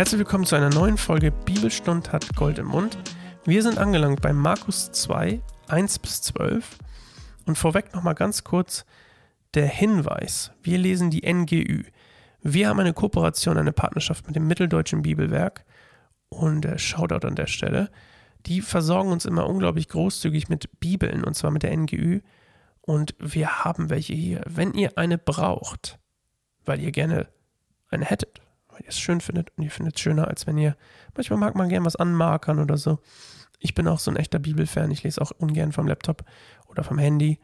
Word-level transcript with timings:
Herzlich 0.00 0.20
willkommen 0.20 0.46
zu 0.46 0.56
einer 0.56 0.70
neuen 0.70 0.96
Folge 0.96 1.30
Bibelstund 1.30 2.10
hat 2.10 2.34
Gold 2.34 2.58
im 2.58 2.68
Mund. 2.68 2.96
Wir 3.44 3.62
sind 3.62 3.76
angelangt 3.76 4.22
bei 4.22 4.32
Markus 4.32 4.90
2, 4.90 5.42
1 5.68 5.98
bis 5.98 6.22
12. 6.22 6.78
Und 7.44 7.58
vorweg 7.58 7.92
nochmal 7.92 8.14
ganz 8.14 8.42
kurz 8.42 8.86
der 9.52 9.66
Hinweis. 9.66 10.52
Wir 10.62 10.78
lesen 10.78 11.10
die 11.10 11.30
NGÜ. 11.30 11.82
Wir 12.40 12.68
haben 12.70 12.80
eine 12.80 12.94
Kooperation, 12.94 13.58
eine 13.58 13.74
Partnerschaft 13.74 14.26
mit 14.26 14.36
dem 14.36 14.46
Mitteldeutschen 14.46 15.02
Bibelwerk 15.02 15.66
und 16.30 16.64
äh, 16.64 16.78
Shoutout 16.78 17.26
an 17.26 17.36
der 17.36 17.46
Stelle. 17.46 17.90
Die 18.46 18.62
versorgen 18.62 19.12
uns 19.12 19.26
immer 19.26 19.46
unglaublich 19.46 19.88
großzügig 19.88 20.48
mit 20.48 20.80
Bibeln 20.80 21.24
und 21.24 21.34
zwar 21.34 21.50
mit 21.50 21.62
der 21.62 21.76
NGÜ. 21.76 22.20
Und 22.80 23.14
wir 23.18 23.66
haben 23.66 23.90
welche 23.90 24.14
hier. 24.14 24.40
Wenn 24.46 24.72
ihr 24.72 24.96
eine 24.96 25.18
braucht, 25.18 25.98
weil 26.64 26.80
ihr 26.80 26.90
gerne 26.90 27.28
eine 27.90 28.06
hättet, 28.06 28.40
ihr 28.80 28.88
es 28.88 28.98
schön 28.98 29.20
findet 29.20 29.52
und 29.56 29.64
ihr 29.64 29.70
findet 29.70 29.96
es 29.96 30.00
schöner, 30.00 30.28
als 30.28 30.46
wenn 30.46 30.58
ihr, 30.58 30.76
manchmal 31.14 31.38
mag 31.38 31.54
man 31.54 31.68
gerne 31.68 31.86
was 31.86 31.96
anmarkern 31.96 32.58
oder 32.58 32.76
so. 32.76 33.00
Ich 33.58 33.74
bin 33.74 33.86
auch 33.88 33.98
so 33.98 34.10
ein 34.10 34.16
echter 34.16 34.38
Bibelfan, 34.38 34.90
ich 34.90 35.02
lese 35.02 35.20
auch 35.20 35.32
ungern 35.32 35.72
vom 35.72 35.86
Laptop 35.86 36.24
oder 36.68 36.82
vom 36.82 36.98
Handy. 36.98 37.38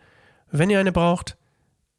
Wenn 0.51 0.71
ihr 0.71 0.81
eine 0.81 0.93
braucht, 0.93 1.37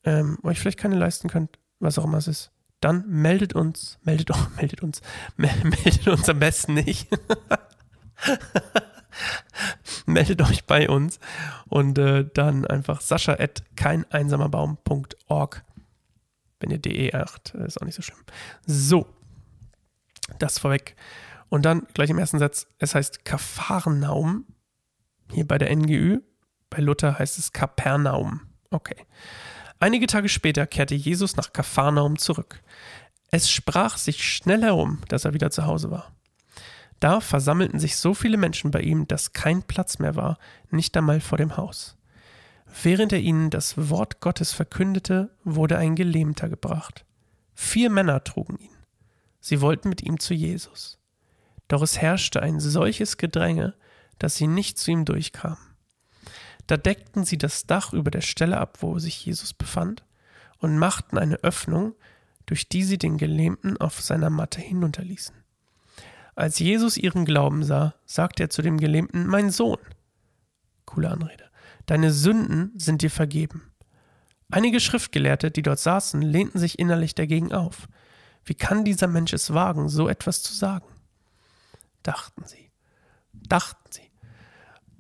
ähm, 0.03 0.37
euch 0.43 0.59
vielleicht 0.59 0.79
keine 0.79 0.95
leisten 0.95 1.29
könnt, 1.29 1.59
was 1.79 1.99
auch 1.99 2.05
immer 2.05 2.17
es 2.17 2.27
ist, 2.27 2.51
dann 2.79 3.07
meldet 3.07 3.53
uns, 3.53 3.99
meldet, 4.03 4.31
oh, 4.31 4.47
meldet 4.57 4.81
uns, 4.81 5.01
meldet 5.37 6.07
uns 6.07 6.29
am 6.29 6.39
besten 6.39 6.73
nicht. 6.75 7.07
meldet 10.05 10.41
euch 10.41 10.65
bei 10.65 10.89
uns 10.89 11.19
und 11.67 11.97
äh, 11.97 12.25
dann 12.33 12.65
einfach 12.65 13.01
sascha 13.01 13.33
at 13.33 13.63
keineinsamerbaum.org. 13.75 15.63
Wenn 16.59 16.71
ihr 16.71 16.79
DE 16.79 17.13
acht, 17.13 17.53
ist 17.53 17.79
auch 17.81 17.85
nicht 17.85 17.95
so 17.95 18.01
schlimm. 18.01 18.17
So, 18.65 19.05
das 20.39 20.59
vorweg. 20.59 20.95
Und 21.49 21.65
dann 21.65 21.87
gleich 21.93 22.09
im 22.09 22.19
ersten 22.19 22.39
Satz, 22.39 22.67
es 22.79 22.95
heißt 22.95 23.25
Kapharnaum, 23.25 24.45
hier 25.31 25.47
bei 25.47 25.57
der 25.57 25.73
NGÜ. 25.75 26.19
Bei 26.69 26.79
Luther 26.79 27.17
heißt 27.17 27.37
es 27.37 27.53
Kapernaum. 27.53 28.41
Okay. 28.69 29.05
Einige 29.79 30.07
Tage 30.07 30.27
später 30.27 30.65
kehrte 30.67 30.95
Jesus 30.95 31.35
nach 31.37 31.53
Kapharnaum 31.53 32.17
zurück. 32.17 32.61
Es 33.29 33.49
sprach 33.49 33.97
sich 33.97 34.23
schnell 34.23 34.61
herum, 34.61 34.99
dass 35.07 35.25
er 35.25 35.33
wieder 35.33 35.51
zu 35.51 35.65
Hause 35.65 35.91
war. 35.91 36.11
Da 36.99 37.21
versammelten 37.21 37.79
sich 37.79 37.95
so 37.97 38.13
viele 38.13 38.37
Menschen 38.37 38.71
bei 38.71 38.81
ihm, 38.81 39.07
dass 39.07 39.33
kein 39.33 39.61
Platz 39.63 39.99
mehr 39.99 40.15
war, 40.15 40.37
nicht 40.71 40.97
einmal 40.97 41.21
vor 41.21 41.37
dem 41.37 41.55
Haus. 41.55 41.95
Während 42.83 43.13
er 43.13 43.19
ihnen 43.19 43.49
das 43.49 43.89
Wort 43.89 44.19
Gottes 44.19 44.51
verkündete, 44.51 45.29
wurde 45.43 45.77
ein 45.77 45.95
Gelähmter 45.95 46.49
gebracht. 46.49 47.05
Vier 47.53 47.89
Männer 47.89 48.23
trugen 48.23 48.57
ihn. 48.57 48.76
Sie 49.47 49.61
wollten 49.61 49.87
mit 49.87 50.03
ihm 50.03 50.19
zu 50.19 50.33
Jesus. 50.33 50.99
Doch 51.69 51.81
es 51.81 51.97
herrschte 52.01 52.41
ein 52.41 52.59
solches 52.59 53.15
Gedränge, 53.15 53.75
dass 54.19 54.35
sie 54.35 54.45
nicht 54.45 54.77
zu 54.77 54.91
ihm 54.91 55.05
durchkamen. 55.05 55.57
Da 56.67 56.75
deckten 56.75 57.23
sie 57.23 57.37
das 57.37 57.65
Dach 57.65 57.93
über 57.93 58.11
der 58.11 58.19
Stelle 58.19 58.57
ab, 58.57 58.79
wo 58.81 58.99
sich 58.99 59.25
Jesus 59.25 59.53
befand, 59.53 60.03
und 60.57 60.77
machten 60.77 61.17
eine 61.17 61.37
Öffnung, 61.45 61.95
durch 62.45 62.67
die 62.67 62.83
sie 62.83 62.97
den 62.97 63.17
Gelähmten 63.17 63.77
auf 63.77 64.01
seiner 64.01 64.29
Matte 64.29 64.59
hinunterließen. 64.59 65.35
Als 66.35 66.59
Jesus 66.59 66.97
ihren 66.97 67.23
Glauben 67.23 67.63
sah, 67.63 67.93
sagte 68.05 68.43
er 68.43 68.49
zu 68.49 68.61
dem 68.61 68.77
Gelähmten, 68.77 69.27
Mein 69.27 69.49
Sohn. 69.49 69.79
Coole 70.83 71.09
Anrede. 71.09 71.45
Deine 71.85 72.11
Sünden 72.11 72.73
sind 72.77 73.01
dir 73.01 73.11
vergeben. 73.11 73.71
Einige 74.51 74.81
Schriftgelehrte, 74.81 75.51
die 75.51 75.61
dort 75.61 75.79
saßen, 75.79 76.21
lehnten 76.21 76.59
sich 76.59 76.79
innerlich 76.79 77.15
dagegen 77.15 77.53
auf. 77.53 77.87
Wie 78.47 78.55
kann 78.55 78.85
dieser 78.85 79.07
Mensch 79.07 79.33
es 79.33 79.53
wagen, 79.53 79.89
so 79.89 80.07
etwas 80.07 80.41
zu 80.41 80.53
sagen? 80.53 80.87
Dachten 82.01 82.45
sie. 82.45 82.71
Dachten 83.33 83.91
sie. 83.91 84.09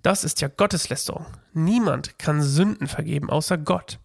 Das 0.03 0.25
ist 0.25 0.41
ja 0.41 0.49
Gotteslästerung. 0.49 1.25
Niemand 1.53 2.19
kann 2.19 2.41
Sünden 2.41 2.87
vergeben 2.87 3.29
außer 3.29 3.57
Gott. 3.57 3.99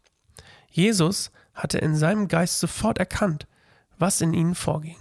Jesus 0.71 1.33
hatte 1.55 1.79
in 1.79 1.97
seinem 1.97 2.29
Geist 2.29 2.61
sofort 2.61 2.99
erkannt, 2.99 3.49
was 3.99 4.21
in 4.21 4.33
ihnen 4.33 4.55
vorging. 4.55 4.97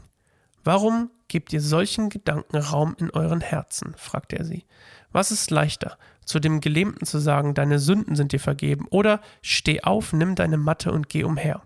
Warum 0.64 1.12
gebt 1.28 1.54
ihr 1.54 1.62
solchen 1.62 2.10
Gedanken 2.10 2.58
Raum 2.58 2.96
in 2.98 3.12
euren 3.12 3.42
Herzen? 3.42 3.94
fragte 3.96 4.40
er 4.40 4.46
sie. 4.46 4.66
Was 5.12 5.32
ist 5.32 5.52
leichter, 5.52 6.00
zu 6.26 6.40
dem 6.40 6.62
Gelähmten 6.62 7.06
zu 7.06 7.20
sagen, 7.20 7.54
deine 7.54 7.78
Sünden 7.78 8.16
sind 8.16 8.32
dir 8.32 8.40
vergeben, 8.40 8.88
oder 8.90 9.22
steh 9.44 9.82
auf, 9.84 10.14
nimm 10.14 10.34
deine 10.34 10.58
Matte 10.58 10.92
und 10.92 11.10
geh 11.10 11.24
umher? 11.24 11.62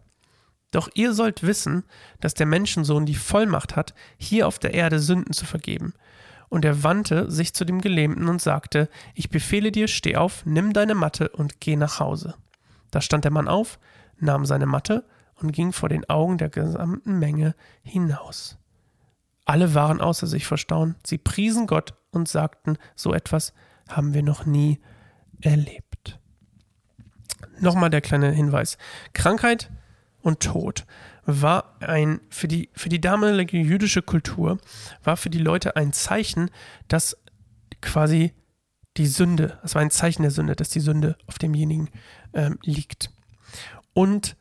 Doch 0.71 0.89
ihr 0.93 1.13
sollt 1.13 1.43
wissen, 1.43 1.83
dass 2.19 2.33
der 2.33 2.45
Menschensohn 2.45 3.05
die 3.05 3.15
Vollmacht 3.15 3.75
hat, 3.75 3.93
hier 4.17 4.47
auf 4.47 4.59
der 4.59 4.73
Erde 4.73 4.99
Sünden 4.99 5.33
zu 5.33 5.45
vergeben. 5.45 5.93
Und 6.49 6.65
er 6.65 6.83
wandte 6.83 7.31
sich 7.31 7.53
zu 7.53 7.65
dem 7.65 7.81
Gelähmten 7.81 8.27
und 8.27 8.41
sagte, 8.41 8.89
ich 9.13 9.29
befehle 9.29 9.71
dir, 9.71 9.87
steh 9.87 10.15
auf, 10.15 10.45
nimm 10.45 10.73
deine 10.73 10.95
Matte 10.95 11.29
und 11.29 11.59
geh 11.59 11.75
nach 11.75 11.99
Hause. 11.99 12.35
Da 12.91 13.01
stand 13.01 13.23
der 13.23 13.31
Mann 13.31 13.47
auf, 13.47 13.79
nahm 14.17 14.45
seine 14.45 14.65
Matte 14.65 15.05
und 15.35 15.51
ging 15.51 15.73
vor 15.73 15.89
den 15.89 16.09
Augen 16.09 16.37
der 16.37 16.49
gesamten 16.49 17.19
Menge 17.19 17.55
hinaus. 17.83 18.57
Alle 19.45 19.73
waren 19.73 20.01
außer 20.01 20.27
sich 20.27 20.45
vor 20.45 20.57
Staunen, 20.57 20.95
sie 21.05 21.17
priesen 21.17 21.67
Gott 21.67 21.93
und 22.11 22.27
sagten, 22.27 22.77
so 22.95 23.13
etwas 23.13 23.53
haben 23.87 24.13
wir 24.13 24.23
noch 24.23 24.45
nie 24.45 24.79
erlebt. 25.41 26.19
Nochmal 27.59 27.89
der 27.89 28.01
kleine 28.01 28.31
Hinweis. 28.31 28.77
Krankheit 29.13 29.69
und 30.25 30.40
Tod 30.40 30.86
war 31.28 31.75
ein, 31.81 32.19
für 32.30 32.47
die, 32.47 32.69
für 32.74 32.90
die 32.90 33.00
damalige 33.00 33.58
jüdische 33.58 34.02
Kultur, 34.02 34.58
war 35.03 35.18
für 35.18 35.30
die 35.30 35.38
Leute 35.38 35.75
ein 35.75 35.94
Zeichen, 35.94 36.50
dass 36.88 37.16
quasi 37.80 38.34
die 38.97 39.06
Sünde, 39.06 39.59
es 39.63 39.75
war 39.75 39.84
ein 39.84 39.91
Zeichen 39.91 40.24
der 40.24 40.31
Sünde, 40.31 40.56
dass 40.56 40.69
die 40.69 40.80
Sünde 40.80 41.16
auf 41.28 41.38
demjenigen 41.38 41.91
ähm, 42.34 42.58
liegt. 42.63 43.12
Und, 43.94 44.36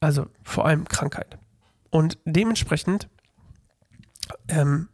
also 0.00 0.26
vor 0.42 0.66
allem 0.66 0.86
Krankheit. 0.86 1.38
Und 1.88 2.18
dementsprechend 2.26 3.08
ähm, 4.48 4.90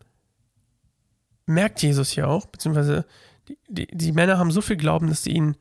merkt 1.46 1.82
Jesus 1.82 2.14
ja 2.14 2.26
auch, 2.28 2.46
beziehungsweise 2.46 3.06
die, 3.48 3.58
die, 3.68 3.86
die 3.88 4.12
Männer 4.12 4.38
haben 4.38 4.52
so 4.52 4.60
viel 4.60 4.76
Glauben, 4.76 5.08
dass 5.08 5.24
sie 5.24 5.32
ihn 5.32 5.56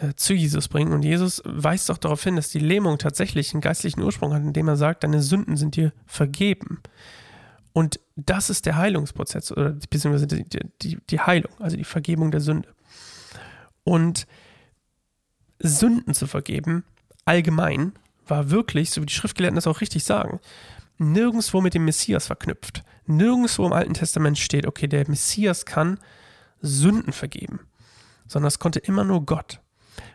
äh, 0.00 0.14
zu 0.14 0.32
Jesus 0.32 0.68
bringen. 0.68 0.92
Und 0.92 1.02
Jesus 1.02 1.42
weist 1.44 1.90
doch 1.90 1.98
darauf 1.98 2.22
hin, 2.24 2.36
dass 2.36 2.50
die 2.50 2.58
Lähmung 2.58 2.98
tatsächlich 2.98 3.52
einen 3.52 3.60
geistlichen 3.60 4.02
Ursprung 4.02 4.32
hat, 4.32 4.42
indem 4.42 4.68
er 4.68 4.76
sagt, 4.76 5.04
deine 5.04 5.20
Sünden 5.20 5.56
sind 5.56 5.76
dir 5.76 5.92
vergeben. 6.06 6.80
Und 7.72 8.00
das 8.16 8.50
ist 8.50 8.66
der 8.66 8.76
Heilungsprozess, 8.76 9.52
oder 9.52 9.72
beziehungsweise 9.90 10.26
die, 10.26 10.44
die, 10.82 10.98
die 11.08 11.20
Heilung, 11.20 11.52
also 11.58 11.76
die 11.76 11.84
Vergebung 11.84 12.30
der 12.30 12.40
Sünde. 12.40 12.68
Und 13.84 14.26
Sünden 15.58 16.14
zu 16.14 16.26
vergeben, 16.26 16.84
allgemein, 17.24 17.92
war 18.26 18.50
wirklich, 18.50 18.90
so 18.90 19.02
wie 19.02 19.06
die 19.06 19.14
Schriftgelehrten 19.14 19.56
das 19.56 19.66
auch 19.66 19.80
richtig 19.80 20.04
sagen, 20.04 20.40
nirgendwo 20.98 21.60
mit 21.60 21.74
dem 21.74 21.84
Messias 21.84 22.26
verknüpft. 22.26 22.84
Nirgendwo 23.06 23.66
im 23.66 23.72
Alten 23.72 23.94
Testament 23.94 24.38
steht, 24.38 24.66
okay, 24.66 24.86
der 24.86 25.08
Messias 25.08 25.66
kann 25.66 25.98
Sünden 26.62 27.12
vergeben, 27.12 27.60
sondern 28.26 28.48
es 28.48 28.58
konnte 28.58 28.78
immer 28.78 29.04
nur 29.04 29.26
Gott. 29.26 29.60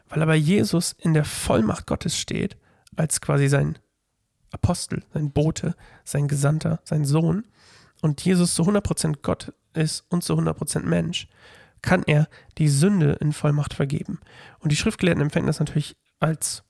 Weil 0.09 0.22
aber 0.22 0.35
Jesus 0.35 0.94
in 0.94 1.13
der 1.13 1.25
Vollmacht 1.25 1.88
Gottes 1.88 2.18
steht, 2.18 2.57
als 2.96 3.22
quasi 3.22 3.47
sein 3.47 3.78
Apostel, 4.51 5.03
sein 5.13 5.31
Bote, 5.31 5.75
sein 6.03 6.28
Gesandter, 6.28 6.79
sein 6.84 7.06
Sohn, 7.06 7.46
und 8.01 8.23
Jesus 8.23 8.53
zu 8.56 8.63
100% 8.63 9.18
Gott 9.22 9.53
ist 9.73 10.06
und 10.09 10.23
zu 10.23 10.34
100% 10.34 10.81
Mensch, 10.81 11.28
kann 11.81 12.03
er 12.06 12.28
die 12.57 12.68
Sünde 12.68 13.13
in 13.19 13.34
Vollmacht 13.34 13.73
vergeben. 13.73 14.20
Und 14.59 14.72
die 14.72 14.76
Schriftgelehrten 14.76 15.23
empfangen 15.23 15.47
das 15.47 15.59
natürlich 15.59 15.96
als 16.20 16.64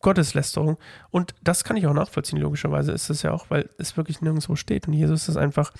Gotteslästerung. 0.00 0.78
Und 1.10 1.34
das 1.42 1.64
kann 1.64 1.76
ich 1.76 1.86
auch 1.86 1.94
nachvollziehen, 1.94 2.38
logischerweise 2.38 2.92
ist 2.92 3.10
es 3.10 3.22
ja 3.22 3.32
auch, 3.32 3.50
weil 3.50 3.68
es 3.78 3.96
wirklich 3.96 4.20
nirgendwo 4.20 4.56
steht 4.56 4.86
und 4.86 4.94
Jesus 4.94 5.28
es 5.28 5.36
einfach 5.36 5.72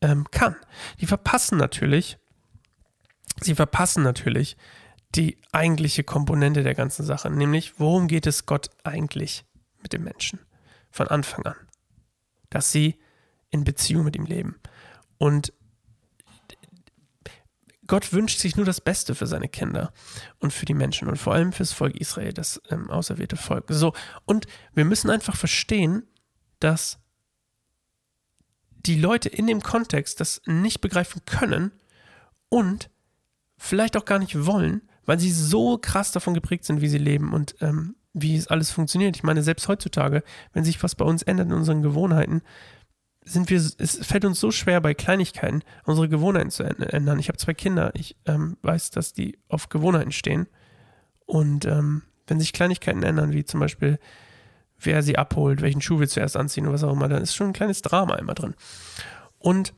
ähm, 0.00 0.26
kann. 0.30 0.56
Die 1.00 1.06
verpassen 1.06 1.58
natürlich, 1.58 2.18
sie 3.40 3.54
verpassen 3.54 4.02
natürlich 4.02 4.56
die 5.14 5.38
eigentliche 5.52 6.04
Komponente 6.04 6.62
der 6.62 6.74
ganzen 6.74 7.04
Sache, 7.04 7.30
nämlich 7.30 7.78
worum 7.78 8.08
geht 8.08 8.26
es 8.26 8.46
Gott 8.46 8.70
eigentlich 8.82 9.44
mit 9.80 9.92
dem 9.92 10.04
Menschen 10.04 10.40
von 10.90 11.08
Anfang 11.08 11.44
an? 11.46 11.56
Dass 12.50 12.72
sie 12.72 12.98
in 13.50 13.64
Beziehung 13.64 14.04
mit 14.04 14.16
ihm 14.16 14.26
leben. 14.26 14.60
Und 15.18 15.52
Gott 17.86 18.12
wünscht 18.12 18.40
sich 18.40 18.56
nur 18.56 18.64
das 18.64 18.80
Beste 18.80 19.14
für 19.14 19.26
seine 19.26 19.48
Kinder 19.48 19.92
und 20.38 20.52
für 20.52 20.64
die 20.64 20.74
Menschen 20.74 21.08
und 21.08 21.16
vor 21.16 21.34
allem 21.34 21.52
fürs 21.52 21.72
Volk 21.72 21.96
Israel, 21.96 22.32
das 22.32 22.60
ähm, 22.70 22.90
auserwählte 22.90 23.36
Volk. 23.36 23.66
So, 23.68 23.92
und 24.24 24.46
wir 24.72 24.84
müssen 24.84 25.10
einfach 25.10 25.36
verstehen, 25.36 26.04
dass 26.60 26.98
die 28.86 28.98
Leute 28.98 29.28
in 29.28 29.46
dem 29.46 29.62
Kontext 29.62 30.20
das 30.20 30.40
nicht 30.46 30.80
begreifen 30.80 31.22
können 31.26 31.72
und 32.48 32.90
vielleicht 33.56 33.96
auch 33.96 34.04
gar 34.04 34.18
nicht 34.18 34.46
wollen, 34.46 34.82
weil 35.06 35.18
sie 35.18 35.30
so 35.30 35.78
krass 35.78 36.12
davon 36.12 36.34
geprägt 36.34 36.64
sind, 36.64 36.80
wie 36.80 36.88
sie 36.88 36.98
leben 36.98 37.32
und 37.32 37.56
ähm, 37.60 37.96
wie 38.12 38.36
es 38.36 38.46
alles 38.46 38.70
funktioniert. 38.70 39.16
Ich 39.16 39.22
meine, 39.22 39.42
selbst 39.42 39.68
heutzutage, 39.68 40.22
wenn 40.52 40.64
sich 40.64 40.82
was 40.82 40.94
bei 40.94 41.04
uns 41.04 41.22
ändert 41.22 41.48
in 41.48 41.54
unseren 41.54 41.82
Gewohnheiten, 41.82 42.42
sind 43.24 43.50
wir, 43.50 43.56
es 43.56 43.98
fällt 44.06 44.24
uns 44.24 44.38
so 44.38 44.50
schwer 44.50 44.80
bei 44.80 44.94
Kleinigkeiten, 44.94 45.62
unsere 45.84 46.08
Gewohnheiten 46.08 46.50
zu 46.50 46.62
ändern. 46.62 47.18
Ich 47.18 47.28
habe 47.28 47.38
zwei 47.38 47.54
Kinder, 47.54 47.90
ich 47.94 48.16
ähm, 48.26 48.56
weiß, 48.62 48.90
dass 48.90 49.14
die 49.14 49.38
auf 49.48 49.70
Gewohnheiten 49.70 50.12
stehen. 50.12 50.46
Und 51.24 51.64
ähm, 51.64 52.02
wenn 52.26 52.38
sich 52.38 52.52
Kleinigkeiten 52.52 53.02
ändern, 53.02 53.32
wie 53.32 53.44
zum 53.44 53.60
Beispiel, 53.60 53.98
wer 54.78 55.02
sie 55.02 55.16
abholt, 55.16 55.62
welchen 55.62 55.80
Schuh 55.80 56.00
wir 56.00 56.08
zuerst 56.08 56.36
anziehen 56.36 56.66
und 56.66 56.72
was 56.74 56.84
auch 56.84 56.92
immer, 56.92 57.08
dann 57.08 57.22
ist 57.22 57.34
schon 57.34 57.48
ein 57.48 57.54
kleines 57.54 57.80
Drama 57.80 58.16
immer 58.16 58.34
drin. 58.34 58.54
Und 59.38 59.72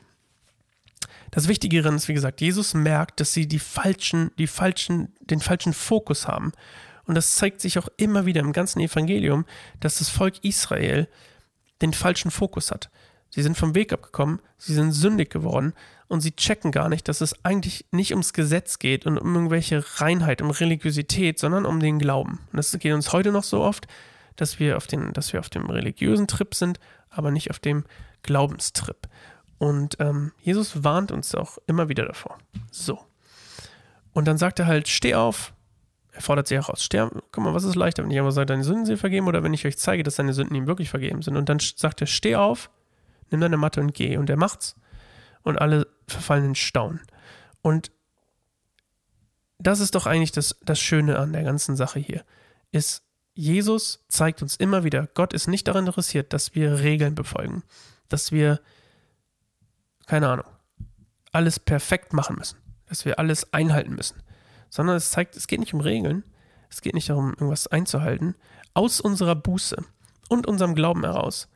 das 1.37 1.49
Wichtige 1.49 1.83
daran 1.83 1.97
ist, 1.97 2.09
wie 2.09 2.15
gesagt, 2.15 2.41
Jesus 2.41 2.73
merkt, 2.73 3.21
dass 3.21 3.35
sie 3.35 3.47
die 3.47 3.59
falschen, 3.59 4.31
die 4.38 4.47
falschen, 4.47 5.12
den 5.21 5.41
falschen 5.41 5.75
Fokus 5.75 6.27
haben. 6.27 6.53
Und 7.05 7.15
das 7.15 7.35
zeigt 7.37 7.61
sich 7.61 7.79
auch 7.79 7.88
immer 7.99 8.25
wieder 8.25 8.41
im 8.41 8.55
ganzen 8.55 8.81
Evangelium, 8.81 9.44
dass 9.79 9.99
das 9.99 10.09
Volk 10.09 10.43
Israel 10.43 11.06
den 11.83 11.93
falschen 11.93 12.31
Fokus 12.31 12.71
hat. 12.71 12.88
Sie 13.29 13.43
sind 13.43 13.59
vom 13.59 13.75
Weg 13.75 13.93
abgekommen, 13.93 14.41
sie 14.56 14.73
sind 14.73 14.93
sündig 14.93 15.29
geworden 15.29 15.75
und 16.09 16.23
sie 16.23 16.35
checken 16.35 16.73
gar 16.73 16.88
nicht, 16.88 17.06
dass 17.06 17.21
es 17.21 17.44
eigentlich 17.44 17.85
nicht 17.91 18.12
ums 18.12 18.33
Gesetz 18.33 18.79
geht 18.79 19.05
und 19.05 19.19
um 19.19 19.35
irgendwelche 19.35 19.85
Reinheit, 20.00 20.41
um 20.41 20.49
Religiosität, 20.49 21.38
sondern 21.38 21.67
um 21.67 21.81
den 21.81 21.99
Glauben. 21.99 22.41
Und 22.50 22.56
das 22.56 22.73
geht 22.79 22.94
uns 22.94 23.12
heute 23.12 23.31
noch 23.31 23.44
so 23.44 23.61
oft, 23.61 23.87
dass 24.37 24.59
wir 24.59 24.79
auf, 24.79 24.87
den, 24.87 25.12
dass 25.12 25.35
wir 25.35 25.41
auf 25.41 25.50
dem 25.50 25.69
religiösen 25.69 26.29
Trip 26.29 26.55
sind, 26.55 26.81
aber 27.11 27.31
nicht 27.31 27.50
auf 27.50 27.59
dem 27.59 27.85
Glaubenstrip. 28.23 29.06
Und 29.58 29.97
ähm, 30.00 30.32
Jesus 30.41 30.85
warnt 30.85 31.12
uns 31.12 31.35
auch 31.35 31.58
immer 31.67 31.88
wieder 31.88 32.05
davor. 32.05 32.38
So. 32.70 33.00
Und 34.12 34.26
dann 34.26 34.38
sagt 34.38 34.58
er 34.58 34.67
halt, 34.67 34.88
steh 34.88 35.14
auf. 35.14 35.53
Er 36.12 36.23
fordert 36.23 36.49
sie 36.49 36.55
heraus. 36.55 36.82
Steh, 36.82 37.06
guck 37.32 37.44
mal, 37.44 37.55
was 37.55 37.64
ist 37.64 37.75
leichter, 37.75 38.03
wenn 38.03 38.11
ich 38.11 38.19
einfach 38.19 38.32
sage, 38.32 38.47
deine 38.47 38.64
Sünden 38.64 38.87
sind 38.87 38.99
vergeben 38.99 39.29
oder 39.29 39.43
wenn 39.43 39.55
ich 39.55 39.67
euch 39.67 39.76
zeige, 39.76 40.03
dass 40.03 40.17
deine 40.17 40.32
Sünden 40.32 40.56
ihm 40.56 40.67
wirklich 40.67 40.88
vergeben 40.88 41.23
sind. 41.23 41.37
Und 41.37 41.49
dann 41.49 41.58
sagt 41.58 42.00
er, 42.00 42.06
steh 42.06 42.37
auf, 42.37 42.70
nimm 43.31 43.41
deine 43.41 43.56
Matte 43.56 43.81
und 43.81 43.94
geh. 43.94 44.17
Und 44.17 44.31
er 44.31 44.37
macht's. 44.37 44.76
Und 45.43 45.59
alle 45.61 45.87
verfallen 46.06 46.44
in 46.44 46.55
Staunen. 46.55 47.00
Und 47.62 47.91
das 49.59 49.81
ist 49.81 49.94
doch 49.94 50.06
eigentlich 50.06 50.32
das, 50.32 50.56
das 50.64 50.79
Schöne 50.79 51.19
an 51.19 51.32
der 51.32 51.43
ganzen 51.43 51.76
Sache 51.76 51.99
hier. 51.99 52.25
Ist, 52.73 53.02
Jesus 53.35 54.05
zeigt 54.09 54.43
uns 54.43 54.56
immer 54.56 54.85
wieder, 54.85 55.09
Gott 55.14 55.32
ist 55.32 55.47
nicht 55.47 55.69
daran 55.69 55.87
interessiert, 55.87 56.32
dass 56.32 56.55
wir 56.55 56.81
Regeln 56.81 57.14
befolgen. 57.14 57.62
Dass 58.09 58.32
wir 58.32 58.61
keine 60.06 60.29
Ahnung, 60.29 60.47
alles 61.32 61.61
perfekt 61.61 62.12
machen 62.12 62.37
müssen, 62.37 62.58
dass 62.87 63.05
wir 63.05 63.19
alles 63.19 63.53
einhalten 63.53 63.94
müssen, 63.94 64.23
sondern 64.70 64.97
es 64.97 65.11
zeigt, 65.11 65.37
es 65.37 65.47
geht 65.47 65.61
nicht 65.61 65.75
um 65.75 65.81
Regeln, 65.81 66.25
es 66.70 66.81
geht 66.81 66.94
nicht 66.94 67.08
darum, 67.08 67.31
irgendwas 67.31 67.67
einzuhalten. 67.67 68.35
Aus 68.75 69.00
unserer 69.00 69.35
Buße 69.35 69.76
und 70.29 70.47
unserem 70.47 70.75
Glauben 70.75 71.05
heraus 71.05 71.49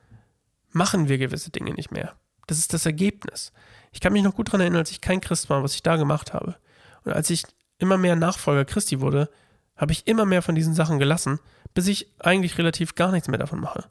machen 0.70 1.08
wir 1.08 1.18
gewisse 1.18 1.50
Dinge 1.50 1.74
nicht 1.74 1.90
mehr. 1.90 2.14
Das 2.46 2.58
ist 2.58 2.72
das 2.72 2.86
Ergebnis. 2.86 3.52
Ich 3.92 4.00
kann 4.00 4.12
mich 4.12 4.22
noch 4.22 4.34
gut 4.34 4.48
daran 4.48 4.60
erinnern, 4.60 4.80
als 4.80 4.90
ich 4.90 5.00
kein 5.00 5.20
Christ 5.20 5.50
war, 5.50 5.62
was 5.62 5.74
ich 5.74 5.82
da 5.82 5.96
gemacht 5.96 6.32
habe. 6.32 6.56
Und 7.04 7.12
als 7.12 7.30
ich 7.30 7.44
immer 7.78 7.98
mehr 7.98 8.16
Nachfolger 8.16 8.64
Christi 8.64 9.00
wurde, 9.00 9.30
habe 9.76 9.92
ich 9.92 10.06
immer 10.06 10.26
mehr 10.26 10.42
von 10.42 10.54
diesen 10.54 10.74
Sachen 10.74 10.98
gelassen, 10.98 11.40
bis 11.74 11.86
ich 11.86 12.12
eigentlich 12.18 12.58
relativ 12.58 12.94
gar 12.94 13.12
nichts 13.12 13.28
mehr 13.28 13.38
davon 13.38 13.60
mache 13.60 13.86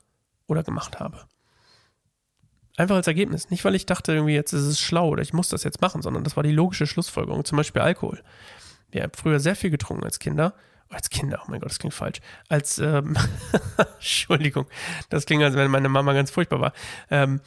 oder 0.47 0.63
gemacht 0.63 0.99
habe. 0.99 1.25
Einfach 2.79 2.95
als 2.95 3.07
Ergebnis. 3.07 3.49
Nicht, 3.49 3.65
weil 3.65 3.75
ich 3.75 3.85
dachte, 3.85 4.13
irgendwie 4.13 4.35
jetzt 4.35 4.53
ist 4.53 4.63
es 4.63 4.79
schlau 4.79 5.09
oder 5.09 5.21
ich 5.21 5.33
muss 5.33 5.49
das 5.49 5.65
jetzt 5.65 5.81
machen, 5.81 6.01
sondern 6.01 6.23
das 6.23 6.37
war 6.37 6.43
die 6.43 6.53
logische 6.53 6.87
Schlussfolgerung. 6.87 7.43
Zum 7.43 7.57
Beispiel 7.57 7.81
Alkohol. 7.81 8.23
Wir 8.89 9.03
haben 9.03 9.11
früher 9.13 9.41
sehr 9.41 9.57
viel 9.57 9.69
getrunken 9.69 10.05
als 10.05 10.17
Kinder. 10.17 10.53
Als 10.87 11.09
Kinder, 11.09 11.41
oh 11.41 11.51
mein 11.51 11.59
Gott, 11.59 11.71
das 11.71 11.79
klingt 11.79 11.93
falsch. 11.93 12.21
Als, 12.47 12.79
ähm, 12.79 13.17
Entschuldigung, 13.95 14.65
das 15.09 15.25
klingt, 15.25 15.43
als 15.43 15.57
wenn 15.57 15.69
meine 15.69 15.89
Mama 15.89 16.13
ganz 16.13 16.31
furchtbar 16.31 16.61
war. 16.61 16.73
Ähm, 17.11 17.41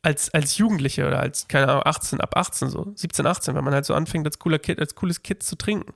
als, 0.00 0.32
als 0.32 0.56
Jugendliche 0.56 1.06
oder 1.06 1.20
als, 1.20 1.46
keine 1.48 1.68
Ahnung, 1.68 1.82
18, 1.84 2.22
ab 2.22 2.34
18 2.34 2.70
so, 2.70 2.90
17, 2.94 3.26
18, 3.26 3.54
wenn 3.54 3.64
man 3.64 3.74
halt 3.74 3.84
so 3.84 3.92
anfängt, 3.92 4.26
als 4.26 4.38
cooler 4.38 4.58
Kid, 4.58 4.80
als 4.80 4.94
cooles 4.94 5.22
Kind 5.22 5.42
zu 5.42 5.56
trinken. 5.56 5.92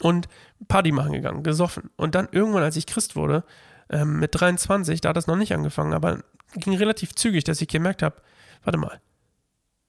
Und 0.00 0.26
Party 0.66 0.90
machen 0.90 1.12
gegangen, 1.12 1.44
gesoffen. 1.44 1.90
Und 1.94 2.16
dann 2.16 2.28
irgendwann, 2.32 2.64
als 2.64 2.74
ich 2.74 2.86
Christ 2.86 3.14
wurde, 3.14 3.44
ähm, 3.90 4.18
mit 4.18 4.34
23, 4.34 5.00
da 5.00 5.10
hat 5.10 5.16
das 5.16 5.28
noch 5.28 5.36
nicht 5.36 5.54
angefangen, 5.54 5.92
aber 5.92 6.24
ging 6.52 6.76
relativ 6.76 7.14
zügig, 7.14 7.44
dass 7.44 7.60
ich 7.60 7.68
gemerkt 7.68 8.02
habe, 8.02 8.22
warte 8.64 8.78
mal, 8.78 9.00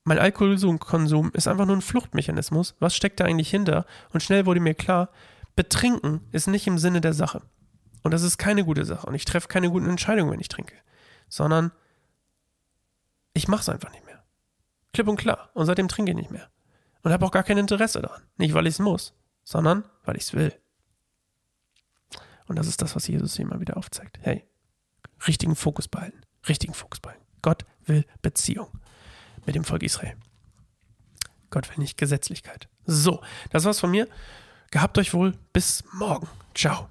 mein 0.03 0.19
Alkoholkonsum 0.19 1.31
ist 1.33 1.47
einfach 1.47 1.65
nur 1.65 1.77
ein 1.77 1.81
Fluchtmechanismus. 1.81 2.75
Was 2.79 2.95
steckt 2.95 3.19
da 3.19 3.25
eigentlich 3.25 3.49
hinter? 3.49 3.85
Und 4.11 4.21
schnell 4.21 4.45
wurde 4.45 4.59
mir 4.59 4.73
klar, 4.73 5.09
betrinken 5.55 6.21
ist 6.31 6.47
nicht 6.47 6.67
im 6.67 6.77
Sinne 6.77 6.99
der 6.99 7.13
Sache. 7.13 7.41
Und 8.01 8.11
das 8.11 8.21
ist 8.21 8.37
keine 8.37 8.65
gute 8.65 8.83
Sache. 8.83 9.07
Und 9.07 9.15
ich 9.15 9.23
treffe 9.23 9.47
keine 9.47 9.69
guten 9.69 9.89
Entscheidungen, 9.89 10.31
wenn 10.31 10.41
ich 10.41 10.49
trinke. 10.49 10.75
Sondern 11.29 11.71
ich 13.33 13.47
mache 13.47 13.61
es 13.61 13.69
einfach 13.69 13.91
nicht 13.91 14.05
mehr. 14.05 14.23
Klipp 14.93 15.07
und 15.07 15.15
klar. 15.15 15.49
Und 15.53 15.65
seitdem 15.65 15.87
trinke 15.87 16.11
ich 16.11 16.17
nicht 16.17 16.31
mehr. 16.31 16.49
Und 17.01 17.11
habe 17.11 17.25
auch 17.25 17.31
gar 17.31 17.43
kein 17.43 17.57
Interesse 17.57 18.01
daran. 18.01 18.21
Nicht, 18.37 18.53
weil 18.53 18.67
ich 18.67 18.75
es 18.75 18.79
muss, 18.79 19.13
sondern 19.43 19.85
weil 20.03 20.17
ich 20.17 20.23
es 20.23 20.33
will. 20.33 20.53
Und 22.47 22.57
das 22.57 22.67
ist 22.67 22.81
das, 22.81 22.95
was 22.95 23.07
Jesus 23.07 23.35
hier 23.35 23.45
immer 23.45 23.61
wieder 23.61 23.77
aufzeigt. 23.77 24.19
Hey, 24.21 24.43
richtigen 25.27 25.55
Fokus 25.55 25.87
behalten. 25.87 26.22
Richtigen 26.47 26.73
Fokus 26.73 26.99
behalten. 26.99 27.23
Gott 27.41 27.65
will 27.85 28.05
Beziehung 28.21 28.67
mit 29.45 29.55
dem 29.55 29.63
Volk 29.63 29.83
Israel. 29.83 30.15
Gott 31.49 31.69
will 31.69 31.77
nicht 31.77 31.97
Gesetzlichkeit. 31.97 32.67
So, 32.85 33.21
das 33.51 33.65
war's 33.65 33.79
von 33.79 33.91
mir. 33.91 34.07
Gehabt 34.71 34.97
euch 34.97 35.13
wohl. 35.13 35.37
Bis 35.53 35.83
morgen. 35.93 36.27
Ciao. 36.55 36.89